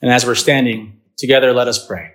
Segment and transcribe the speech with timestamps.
[0.00, 2.12] And as we're standing together, let us pray.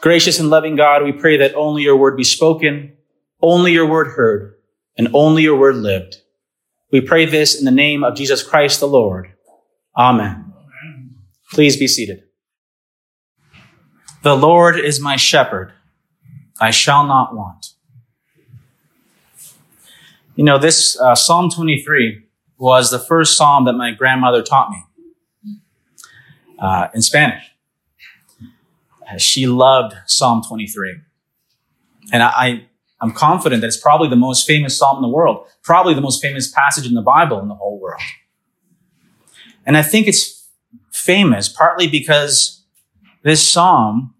[0.00, 2.92] Gracious and loving God, we pray that only your word be spoken,
[3.40, 4.54] only your word heard,
[4.96, 6.18] and only your word lived.
[6.92, 9.32] We pray this in the name of Jesus Christ the Lord.
[9.96, 10.52] Amen.
[11.52, 12.24] Please be seated.
[14.22, 15.72] The Lord is my shepherd.
[16.60, 17.72] I shall not want.
[20.34, 22.22] You know, this uh, Psalm 23
[22.58, 24.82] was the first psalm that my grandmother taught me
[26.58, 27.52] uh, in Spanish.
[29.18, 30.96] She loved Psalm 23.
[32.12, 32.66] And I,
[33.00, 36.22] I'm confident that it's probably the most famous psalm in the world, probably the most
[36.22, 38.00] famous passage in the Bible in the whole world.
[39.64, 40.48] And I think it's
[40.92, 42.64] famous partly because
[43.22, 44.14] this psalm,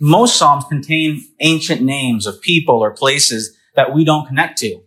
[0.00, 4.80] most psalms contain ancient names of people or places that we don't connect to.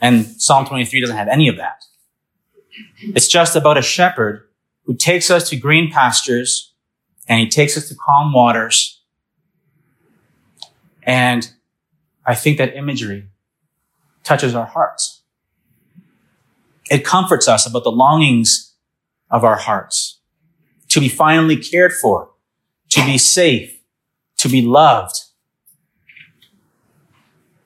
[0.00, 1.84] And Psalm 23 doesn't have any of that.
[2.98, 4.48] It's just about a shepherd
[4.90, 6.74] who takes us to green pastures
[7.28, 9.00] and he takes us to calm waters.
[11.04, 11.48] And
[12.26, 13.28] I think that imagery
[14.24, 15.22] touches our hearts.
[16.90, 18.74] It comforts us about the longings
[19.30, 20.18] of our hearts
[20.88, 22.32] to be finally cared for,
[22.88, 23.80] to be safe,
[24.38, 25.20] to be loved.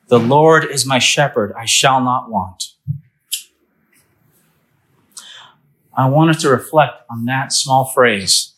[0.08, 1.54] The Lord is my shepherd.
[1.56, 2.64] I shall not want.
[5.96, 8.54] I want us to reflect on that small phrase,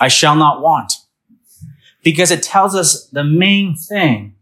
[0.00, 0.94] I shall not want,
[2.02, 4.34] because it tells us the main thing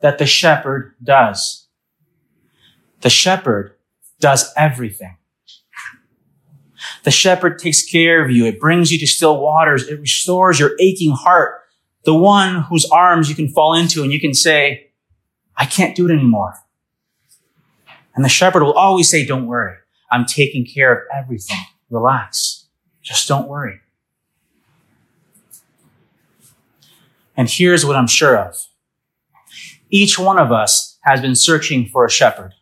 [0.00, 1.66] that the shepherd does.
[3.00, 3.74] The shepherd
[4.20, 5.16] does everything.
[7.02, 8.46] The shepherd takes care of you.
[8.46, 9.88] It brings you to still waters.
[9.88, 11.62] It restores your aching heart.
[12.04, 14.90] The one whose arms you can fall into and you can say,
[15.56, 16.54] I can't do it anymore.
[18.14, 19.76] And the shepherd will always say, don't worry.
[20.10, 21.58] I'm taking care of everything.
[21.90, 22.66] Relax.
[23.02, 23.80] Just don't worry.
[27.36, 28.56] And here's what I'm sure of.
[29.90, 32.52] Each one of us has been searching for a shepherd.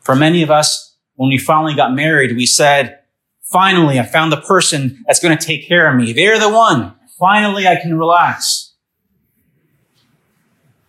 [0.00, 2.98] For many of us, when we finally got married, we said,
[3.42, 6.12] finally, I found the person that's going to take care of me.
[6.12, 6.94] They're the one.
[7.18, 8.74] Finally, I can relax.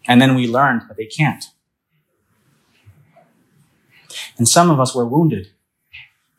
[0.07, 1.45] And then we learned that they can't.
[4.37, 5.49] And some of us were wounded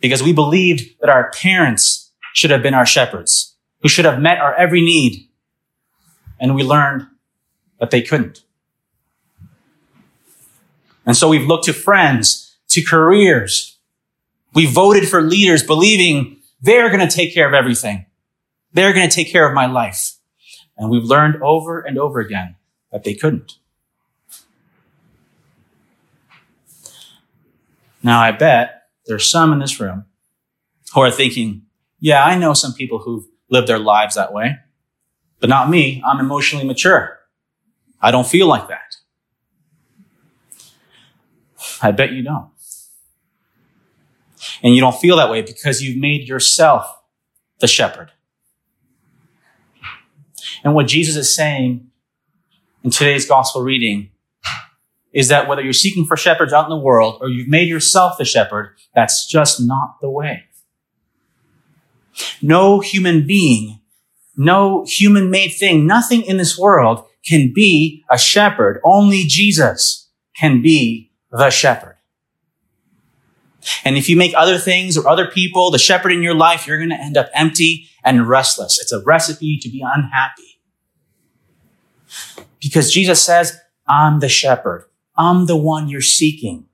[0.00, 4.38] because we believed that our parents should have been our shepherds, who should have met
[4.38, 5.28] our every need.
[6.38, 7.06] And we learned
[7.78, 8.44] that they couldn't.
[11.04, 13.78] And so we've looked to friends, to careers.
[14.54, 18.06] We voted for leaders believing they're going to take care of everything.
[18.72, 20.16] They're going to take care of my life.
[20.76, 22.56] And we've learned over and over again
[22.92, 23.54] that they couldn't.
[28.02, 30.04] Now I bet there's some in this room
[30.94, 31.62] who are thinking,
[31.98, 34.56] yeah, I know some people who've lived their lives that way,
[35.38, 36.02] but not me.
[36.04, 37.18] I'm emotionally mature.
[38.00, 38.96] I don't feel like that.
[41.82, 42.50] I bet you don't.
[44.62, 46.86] And you don't feel that way because you've made yourself
[47.60, 48.12] the shepherd.
[50.64, 51.90] And what Jesus is saying
[52.82, 54.10] in today's gospel reading
[55.12, 58.16] is that whether you're seeking for shepherds out in the world or you've made yourself
[58.18, 60.44] the shepherd, that's just not the way.
[62.42, 63.80] No human being,
[64.36, 68.80] no human made thing, nothing in this world can be a shepherd.
[68.84, 71.96] Only Jesus can be the shepherd.
[73.84, 76.78] And if you make other things or other people the shepherd in your life, you're
[76.78, 78.80] going to end up empty and restless.
[78.80, 80.60] It's a recipe to be unhappy.
[82.60, 84.86] Because Jesus says, I'm the shepherd.
[85.20, 86.64] I'm the one you're seeking.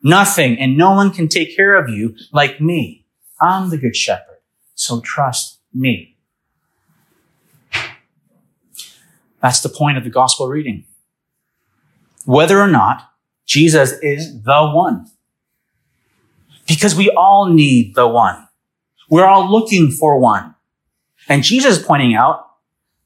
[0.00, 3.04] Nothing and no one can take care of you like me.
[3.40, 4.38] I'm the good shepherd.
[4.76, 6.16] So trust me.
[9.42, 10.84] That's the point of the gospel reading.
[12.24, 13.10] Whether or not
[13.44, 15.10] Jesus is the one.
[16.68, 18.46] Because we all need the one.
[19.10, 20.54] We're all looking for one.
[21.28, 22.46] And Jesus is pointing out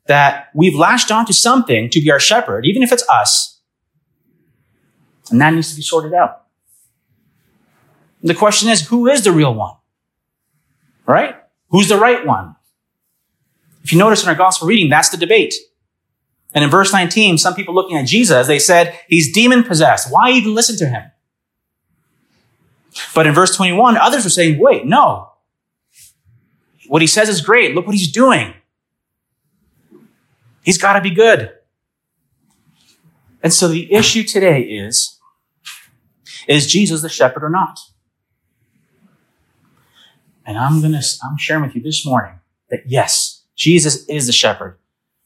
[0.09, 3.50] that we've latched onto something to be our shepherd, even if it's us,
[5.31, 6.43] and that needs to be sorted out.
[8.23, 9.75] The question is, who is the real one?
[11.07, 11.37] Right?
[11.71, 12.57] Who's the right one?
[13.83, 15.55] If you notice in our gospel reading, that's the debate.
[16.53, 20.13] And in verse 19, some people looking at Jesus, they said, he's demon possessed.
[20.13, 21.11] Why even listen to him?
[23.15, 25.31] But in verse 21, others were saying, wait, no.
[26.89, 27.75] What he says is great.
[27.75, 28.53] Look what he's doing.
[30.65, 31.53] He's got to be good.
[33.43, 35.19] And so the issue today is,
[36.47, 37.79] is Jesus the shepherd or not?
[40.47, 42.41] And I'm going to, I'm sharing with you this morning
[42.71, 44.79] that yes, Jesus is the shepherd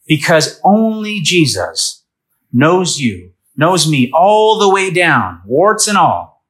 [0.06, 2.04] because only Jesus
[2.52, 6.44] knows you, knows me all the way down, warts and all.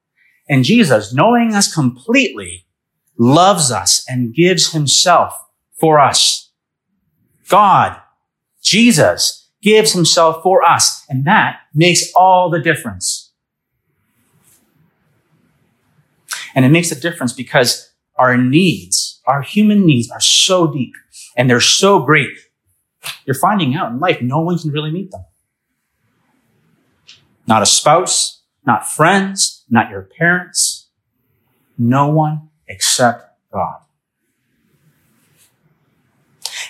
[0.48, 2.66] And Jesus, knowing us completely,
[3.18, 5.34] loves us and gives himself
[5.78, 6.50] for us.
[7.48, 8.00] God,
[8.62, 11.04] Jesus, gives himself for us.
[11.08, 13.32] And that makes all the difference.
[16.54, 20.94] And it makes a difference because our needs, our human needs are so deep
[21.36, 22.30] and they're so great.
[23.24, 25.24] You're finding out in life, no one can really meet them.
[27.46, 30.88] Not a spouse, not friends, not your parents.
[31.76, 33.80] No one except God.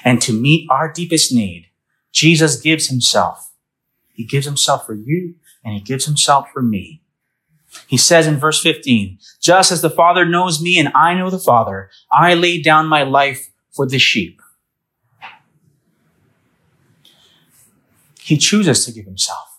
[0.05, 1.67] And to meet our deepest need,
[2.15, 3.51] Jesus gives himself.
[4.13, 5.35] He gives himself for you
[5.65, 7.03] and he gives himself for me.
[7.89, 11.41] He says in verse 15, just as the Father knows me and I know the
[11.41, 14.41] Father, I lay down my life for the sheep.
[18.21, 19.59] He chooses to give himself.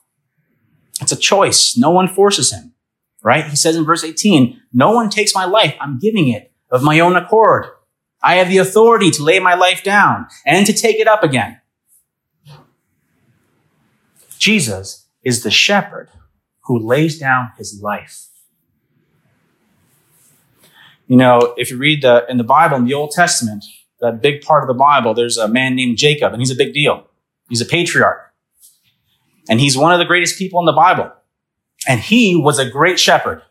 [1.02, 1.76] It's a choice.
[1.78, 2.74] No one forces him,
[3.22, 3.46] right?
[3.46, 5.76] He says in verse 18, no one takes my life.
[5.82, 7.66] I'm giving it of my own accord.
[8.24, 11.60] I have the authority to lay my life down and to take it up again.
[14.46, 16.10] Jesus is the shepherd
[16.66, 18.28] who lays down his life.
[21.08, 23.66] You know, if you read the, in the Bible, in the Old Testament,
[24.02, 26.76] that big part of the Bible, there's a man named Jacob, and he's a big
[26.76, 27.08] deal.
[27.50, 28.22] He's a patriarch.
[29.50, 31.12] And he's one of the greatest people in the Bible.
[31.88, 33.42] And he was a great shepherd.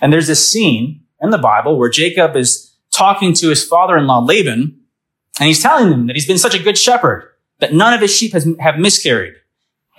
[0.00, 4.80] And there's this scene in the Bible where Jacob is talking to his father-in-law Laban,
[5.38, 8.16] and he's telling him that he's been such a good shepherd that none of his
[8.16, 9.34] sheep has, have miscarried.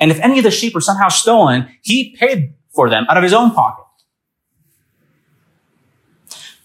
[0.05, 3.23] And if any of the sheep were somehow stolen, he paid for them out of
[3.23, 3.83] his own pocket.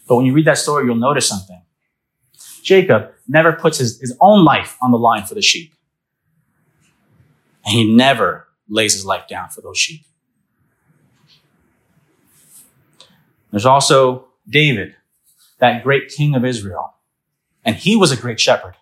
[0.06, 1.62] But when you read that story, you'll notice something.
[2.62, 5.72] Jacob never puts his, his own life on the line for the sheep.
[7.64, 10.02] And he never lays his life down for those sheep.
[13.50, 14.96] There's also David,
[15.60, 16.92] that great king of Israel.
[17.64, 18.74] And he was a great shepherd.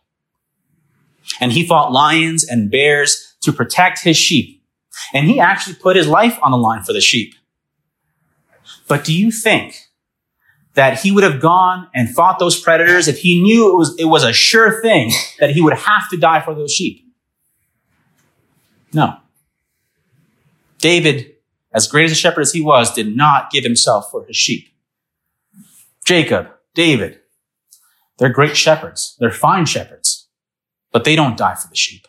[1.40, 4.62] And he fought lions and bears to protect his sheep.
[5.14, 7.34] And he actually put his life on the line for the sheep.
[8.88, 9.88] But do you think
[10.74, 14.04] that he would have gone and fought those predators if he knew it was, it
[14.06, 17.04] was a sure thing that he would have to die for those sheep?
[18.92, 19.18] No.
[20.78, 21.34] David,
[21.72, 24.68] as great as a shepherd as he was, did not give himself for his sheep.
[26.04, 27.20] Jacob, David,
[28.18, 29.16] they're great shepherds.
[29.20, 30.28] They're fine shepherds,
[30.92, 32.07] but they don't die for the sheep.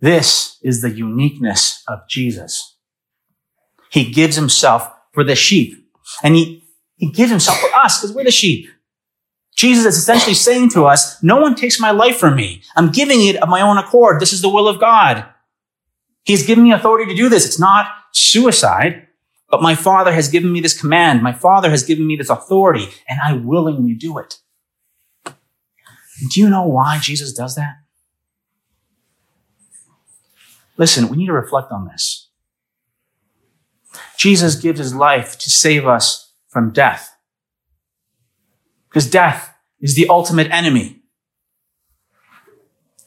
[0.00, 2.76] This is the uniqueness of Jesus.
[3.90, 5.88] He gives himself for the sheep.
[6.22, 6.64] And he,
[6.96, 8.68] he gives himself for us because we're the sheep.
[9.56, 12.62] Jesus is essentially saying to us, no one takes my life from me.
[12.76, 14.20] I'm giving it of my own accord.
[14.20, 15.26] This is the will of God.
[16.24, 17.44] He's given me authority to do this.
[17.44, 19.08] It's not suicide,
[19.50, 21.22] but my father has given me this command.
[21.22, 24.38] My father has given me this authority and I willingly do it.
[25.26, 27.79] Do you know why Jesus does that?
[30.80, 32.30] Listen, we need to reflect on this.
[34.16, 37.14] Jesus gives his life to save us from death.
[38.88, 41.02] Because death is the ultimate enemy.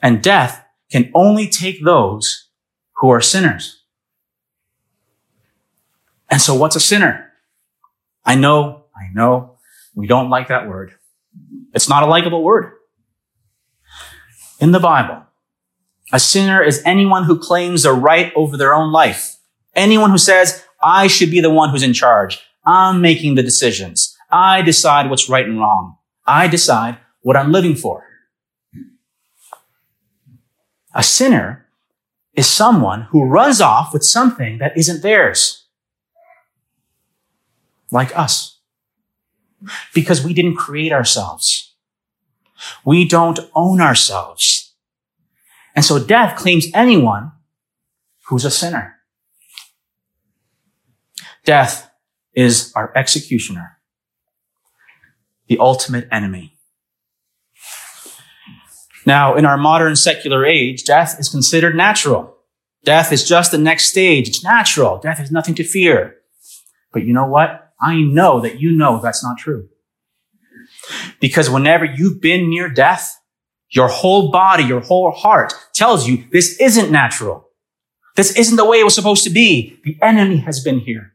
[0.04, 2.50] And death can only take those
[2.98, 3.82] who are sinners.
[6.30, 7.32] And so what's a sinner?
[8.24, 9.58] I know, I know,
[9.96, 10.94] we don't like that word.
[11.74, 12.74] It's not a likable word.
[14.60, 15.24] In the Bible,
[16.12, 19.38] a sinner is anyone who claims a right over their own life.
[19.76, 22.42] Anyone who says, I should be the one who's in charge.
[22.66, 24.16] I'm making the decisions.
[24.32, 25.98] I decide what's right and wrong.
[26.26, 28.06] I decide what I'm living for.
[30.94, 31.68] A sinner
[32.34, 35.66] is someone who runs off with something that isn't theirs.
[37.92, 38.60] Like us.
[39.94, 41.74] Because we didn't create ourselves.
[42.86, 44.73] We don't own ourselves.
[45.76, 47.32] And so death claims anyone
[48.28, 48.96] who's a sinner.
[51.44, 51.90] Death
[52.34, 53.80] is our executioner,
[55.48, 56.58] the ultimate enemy.
[59.06, 62.38] Now, in our modern secular age, death is considered natural.
[62.86, 64.30] Death is just the next stage.
[64.30, 65.00] It's natural.
[65.00, 66.16] Death has nothing to fear.
[66.94, 67.74] But you know what?
[67.82, 69.68] I know that you know that's not true.
[71.20, 73.20] Because whenever you've been near death,
[73.74, 77.50] your whole body, your whole heart tells you this isn't natural.
[78.16, 79.80] This isn't the way it was supposed to be.
[79.84, 81.14] The enemy has been here.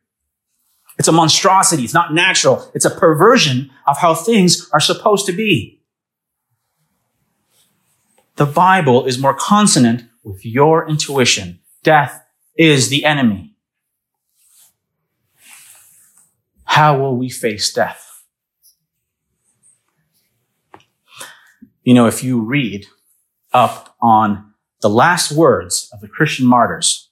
[0.98, 1.84] It's a monstrosity.
[1.84, 2.68] It's not natural.
[2.74, 5.80] It's a perversion of how things are supposed to be.
[8.34, 11.60] The Bible is more consonant with your intuition.
[11.84, 12.24] Death
[12.56, 13.54] is the enemy.
[16.64, 18.07] How will we face death?
[21.88, 22.86] You know, if you read
[23.54, 24.52] up on
[24.82, 27.08] the last words of the Christian martyrs,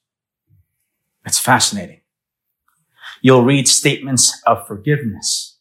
[1.25, 2.03] it's fascinating.
[3.23, 5.57] You'll read statements of forgiveness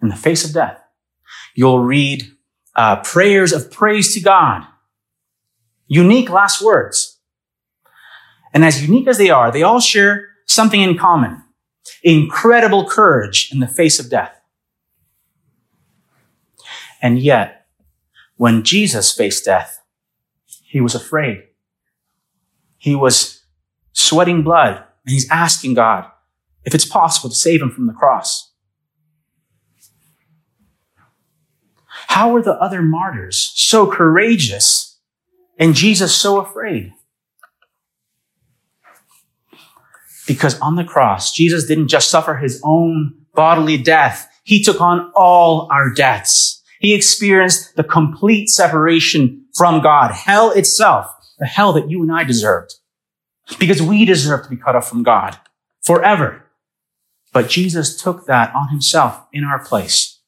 [0.00, 0.80] in the face of death.
[1.54, 2.24] You'll read
[2.74, 4.62] uh, prayers of praise to God.
[5.86, 7.18] Unique last words.
[8.54, 11.42] And as unique as they are, they all share something in common.
[12.02, 14.40] Incredible courage in the face of death.
[17.02, 17.65] And yet,
[18.36, 19.82] when Jesus faced death,
[20.64, 21.44] he was afraid.
[22.78, 23.42] He was
[23.92, 26.10] sweating blood and he's asking God,
[26.64, 28.52] if it's possible to save him from the cross.
[32.08, 34.98] How were the other martyrs so courageous
[35.58, 36.92] and Jesus so afraid?
[40.26, 44.28] Because on the cross, Jesus didn't just suffer his own bodily death.
[44.44, 46.55] He took on all our deaths.
[46.80, 51.06] He experienced the complete separation from God, hell itself,
[51.38, 52.74] the hell that you and I deserved.
[53.58, 55.38] Because we deserve to be cut off from God
[55.82, 56.44] forever.
[57.32, 60.20] But Jesus took that on himself in our place.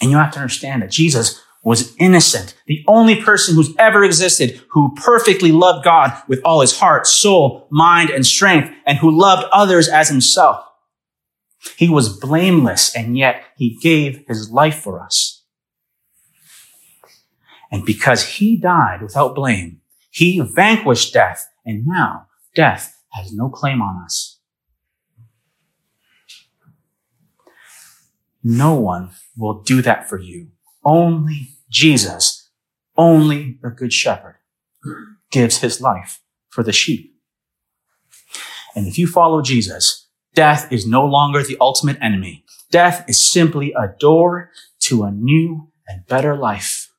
[0.00, 4.62] And you have to understand that Jesus was innocent, the only person who's ever existed
[4.68, 9.48] who perfectly loved God with all his heart, soul, mind, and strength, and who loved
[9.52, 10.64] others as himself.
[11.76, 15.44] He was blameless, and yet he gave his life for us.
[17.70, 23.82] And because he died without blame, he vanquished death, and now death has no claim
[23.82, 24.38] on us.
[28.42, 30.48] No one will do that for you.
[30.84, 32.48] Only Jesus,
[32.96, 34.36] only the Good Shepherd
[35.32, 37.12] gives his life for the sheep.
[38.76, 40.05] And if you follow Jesus,
[40.36, 42.44] death is no longer the ultimate enemy.
[42.70, 44.50] Death is simply a door
[44.80, 46.92] to a new and better life.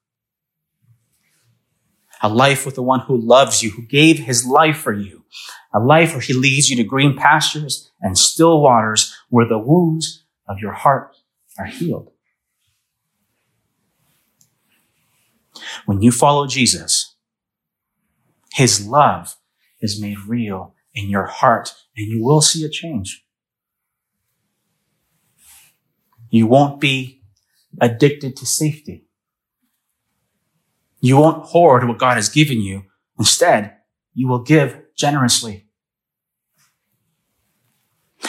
[2.22, 5.24] A life with the one who loves you, who gave his life for you.
[5.72, 10.24] A life where he leads you to green pastures and still waters where the wounds
[10.50, 11.16] of your heart
[11.60, 12.12] are healed.
[15.86, 17.16] When you follow Jesus,
[18.54, 19.36] his love
[19.80, 23.24] is made real in your heart and you will see a change.
[26.30, 27.22] You won't be
[27.80, 29.06] addicted to safety.
[31.00, 32.84] You won't hoard what God has given you.
[33.20, 33.76] Instead,
[34.14, 35.68] you will give generously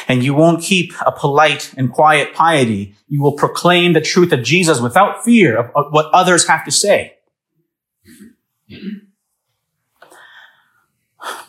[0.08, 2.94] and you won't keep a polite and quiet piety.
[3.08, 7.16] You will proclaim the truth of Jesus without fear of what others have to say.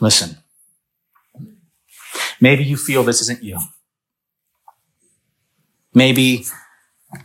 [0.02, 0.38] Listen,
[2.40, 3.60] maybe you feel this isn't you.
[5.94, 6.46] Maybe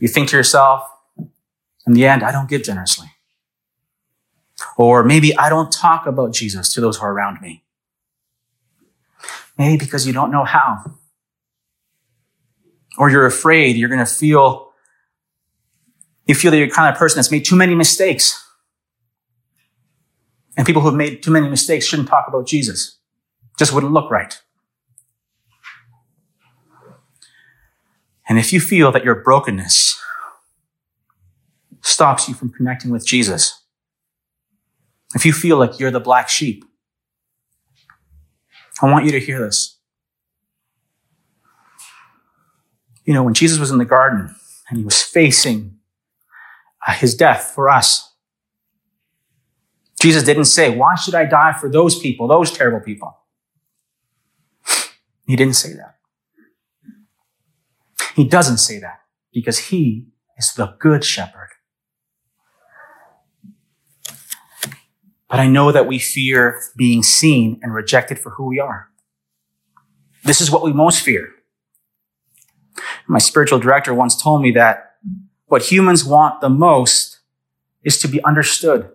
[0.00, 0.88] you think to yourself,
[1.86, 3.08] in the end, I don't give generously.
[4.78, 7.64] Or maybe I don't talk about Jesus to those who are around me.
[9.58, 10.96] Maybe because you don't know how
[12.96, 14.72] or you're afraid you're going to feel,
[16.26, 18.40] you feel that you're kind of person that's made too many mistakes.
[20.56, 22.98] And people who have made too many mistakes shouldn't talk about Jesus.
[23.58, 24.40] Just wouldn't look right.
[28.28, 30.00] And if you feel that your brokenness
[31.82, 33.62] stops you from connecting with Jesus,
[35.14, 36.64] if you feel like you're the black sheep,
[38.82, 39.78] I want you to hear this.
[43.04, 44.34] You know, when Jesus was in the garden
[44.68, 45.78] and he was facing
[46.86, 48.12] uh, his death for us,
[50.00, 53.16] Jesus didn't say, Why should I die for those people, those terrible people?
[55.26, 55.93] He didn't say that.
[58.14, 59.00] He doesn't say that
[59.32, 60.06] because he
[60.38, 61.50] is the good shepherd.
[65.28, 68.88] But I know that we fear being seen and rejected for who we are.
[70.22, 71.28] This is what we most fear.
[73.08, 74.94] My spiritual director once told me that
[75.46, 77.20] what humans want the most
[77.82, 78.90] is to be understood.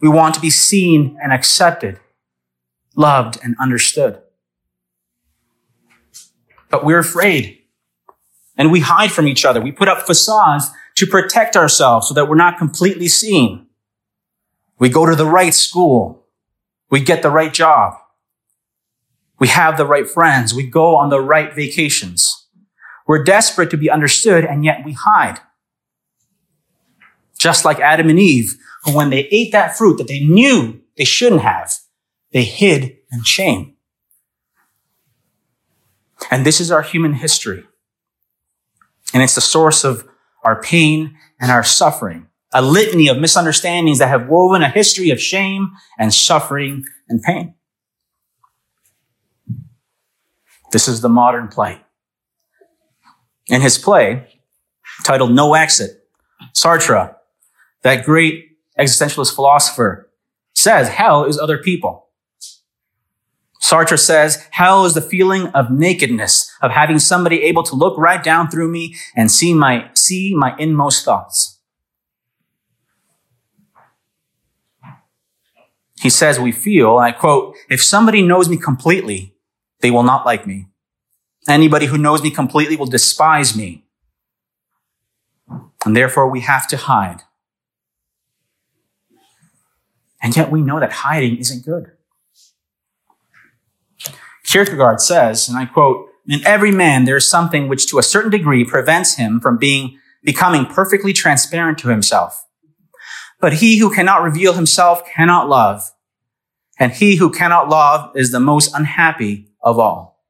[0.00, 1.98] We want to be seen and accepted,
[2.96, 4.21] loved and understood.
[6.72, 7.58] But we're afraid
[8.56, 9.60] and we hide from each other.
[9.60, 13.66] We put up facades to protect ourselves so that we're not completely seen.
[14.78, 16.26] We go to the right school.
[16.90, 17.94] We get the right job.
[19.38, 20.54] We have the right friends.
[20.54, 22.46] We go on the right vacations.
[23.06, 25.40] We're desperate to be understood, and yet we hide.
[27.38, 31.04] Just like Adam and Eve, who when they ate that fruit that they knew they
[31.04, 31.74] shouldn't have,
[32.32, 33.74] they hid in shame.
[36.30, 37.64] And this is our human history.
[39.12, 40.08] And it's the source of
[40.44, 42.26] our pain and our suffering.
[42.52, 47.54] A litany of misunderstandings that have woven a history of shame and suffering and pain.
[50.70, 51.84] This is the modern plight.
[53.46, 54.40] In his play,
[55.04, 56.08] titled No Exit,
[56.54, 57.14] Sartre,
[57.82, 60.10] that great existentialist philosopher,
[60.54, 62.08] says hell is other people.
[63.62, 68.22] Sartre says, hell is the feeling of nakedness, of having somebody able to look right
[68.22, 71.60] down through me and see my, see my inmost thoughts.
[76.00, 79.36] He says, we feel, I quote, if somebody knows me completely,
[79.80, 80.66] they will not like me.
[81.48, 83.84] Anybody who knows me completely will despise me.
[85.84, 87.22] And therefore we have to hide.
[90.20, 91.92] And yet we know that hiding isn't good.
[94.52, 98.30] Kierkegaard says, and I quote, in every man there is something which to a certain
[98.30, 102.46] degree prevents him from being, becoming perfectly transparent to himself.
[103.40, 105.90] But he who cannot reveal himself cannot love.
[106.78, 110.20] And he who cannot love is the most unhappy of all.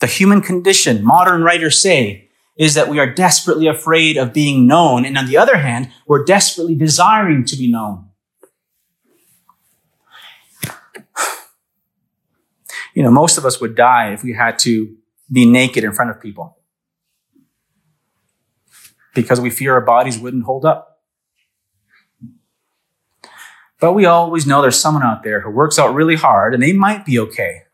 [0.00, 5.04] The human condition, modern writers say, is that we are desperately afraid of being known.
[5.04, 8.08] And on the other hand, we're desperately desiring to be known.
[12.96, 14.96] You know, most of us would die if we had to
[15.30, 16.56] be naked in front of people
[19.14, 21.02] because we fear our bodies wouldn't hold up.
[23.80, 26.72] But we always know there's someone out there who works out really hard and they
[26.72, 27.64] might be okay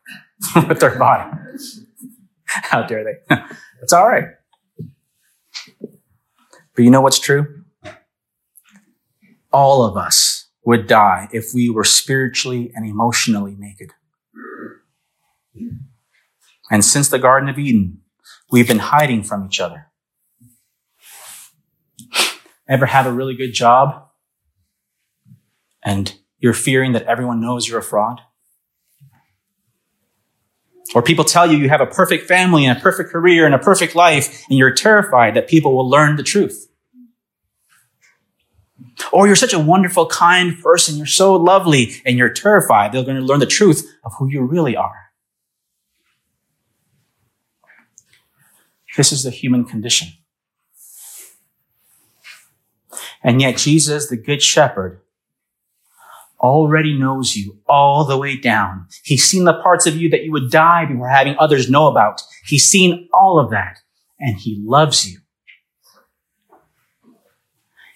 [0.67, 1.31] with their body.
[2.45, 3.35] How dare they?
[3.81, 4.27] it's all right.
[5.79, 7.63] But you know what's true?
[9.53, 13.93] All of us would die if we were spiritually and emotionally naked.
[16.71, 18.01] And since the Garden of Eden,
[18.51, 19.87] we've been hiding from each other.
[22.67, 24.07] Ever have a really good job
[25.83, 28.21] and you're fearing that everyone knows you're a fraud?
[30.95, 33.59] Or people tell you you have a perfect family and a perfect career and a
[33.59, 36.69] perfect life, and you're terrified that people will learn the truth.
[39.11, 43.17] Or you're such a wonderful, kind person, you're so lovely, and you're terrified they're going
[43.17, 45.02] to learn the truth of who you really are.
[48.95, 50.09] This is the human condition.
[53.23, 55.01] And yet Jesus, the good shepherd,
[56.39, 58.87] already knows you all the way down.
[59.03, 62.21] He's seen the parts of you that you would die before having others know about.
[62.45, 63.79] He's seen all of that
[64.19, 65.19] and he loves you.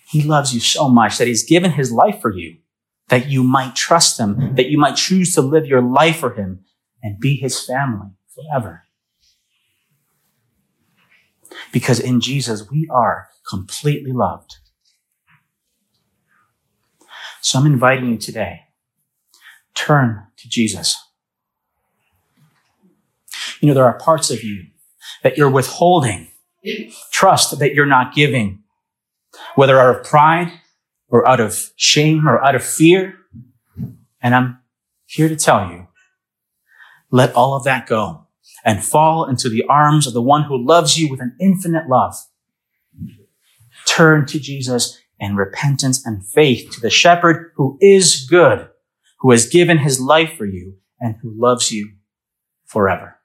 [0.09, 2.57] He loves you so much that he's given his life for you,
[3.09, 6.63] that you might trust him, that you might choose to live your life for him
[7.03, 8.86] and be his family forever.
[11.71, 14.57] Because in Jesus, we are completely loved.
[17.41, 18.61] So I'm inviting you today,
[19.73, 20.97] turn to Jesus.
[23.61, 24.65] You know, there are parts of you
[25.23, 26.29] that you're withholding,
[27.11, 28.63] trust that you're not giving,
[29.55, 30.51] whether out of pride
[31.09, 33.15] or out of shame or out of fear.
[34.21, 34.59] And I'm
[35.05, 35.87] here to tell you,
[37.11, 38.26] let all of that go
[38.67, 42.13] and fall into the arms of the one who loves you with an infinite love.
[43.87, 48.67] Turn to Jesus in repentance and faith to the shepherd who is good,
[49.19, 51.93] who has given his life for you and who loves you
[52.65, 53.15] forever.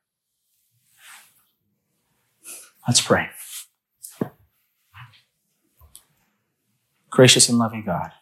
[2.87, 3.29] Let's pray.
[7.11, 8.13] Gracious and loving God,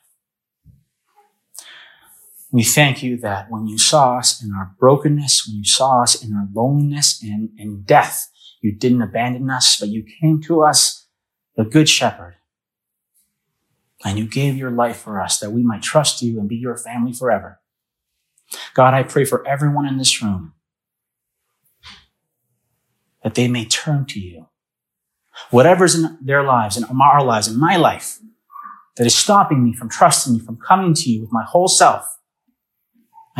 [2.53, 6.23] we thank you that when you saw us in our brokenness, when you saw us
[6.23, 8.29] in our loneliness and in death,
[8.61, 11.07] you didn't abandon us, but you came to us,
[11.57, 12.37] the good shepherd,
[14.05, 16.77] and you gave your life for us that we might trust you and be your
[16.77, 17.61] family forever.
[18.75, 20.55] God, I pray for everyone in this room
[23.23, 24.49] that they may turn to you.
[25.51, 28.19] Whatever's in their lives, in our lives, in my life,
[28.97, 32.05] that is stopping me from trusting you, from coming to you with my whole self,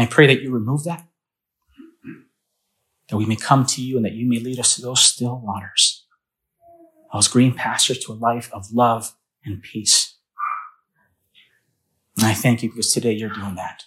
[0.01, 1.07] I pray that you remove that,
[3.09, 5.41] that we may come to you and that you may lead us to those still
[5.41, 6.07] waters,
[7.13, 10.17] those green pastures to a life of love and peace.
[12.17, 13.85] And I thank you because today you're doing that.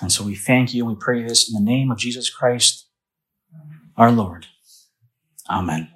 [0.00, 2.88] And so we thank you and we pray this in the name of Jesus Christ,
[3.96, 4.46] our Lord.
[5.48, 5.90] Amen.